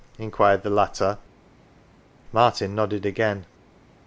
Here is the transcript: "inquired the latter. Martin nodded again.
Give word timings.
"inquired 0.27 0.63
the 0.63 0.69
latter. 0.71 1.19
Martin 2.33 2.73
nodded 2.73 3.05
again. 3.05 3.45